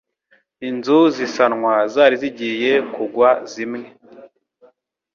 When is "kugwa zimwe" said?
2.93-3.81